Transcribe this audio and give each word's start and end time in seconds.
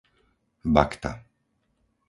Bakta 0.65 1.11